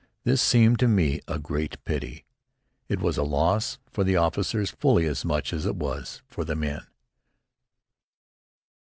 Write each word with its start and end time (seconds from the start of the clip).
This 0.23 0.41
seemed 0.41 0.79
to 0.79 0.87
me 0.87 1.19
a 1.27 1.37
great 1.37 1.77
pity. 1.85 2.25
It 2.89 2.99
was 3.01 3.17
a 3.19 3.23
loss 3.23 3.77
for 3.91 4.03
the 4.03 4.15
officers 4.15 4.71
fully 4.71 5.05
as 5.05 5.23
much 5.23 5.53
as 5.53 5.67
it 5.67 5.75
was 5.75 6.23
for 6.27 6.43
the 6.43 6.55
men. 6.55 6.87